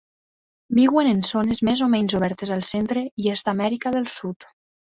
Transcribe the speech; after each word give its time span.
Viuen 0.77 1.09
en 1.09 1.19
zones 1.31 1.61
més 1.69 1.85
o 1.87 1.91
menys 1.97 2.17
obertes 2.21 2.57
al 2.57 2.65
centre 2.71 3.07
i 3.27 3.31
est 3.37 3.51
d'Amèrica 3.51 3.97
del 3.99 4.13
Sud. 4.19 4.53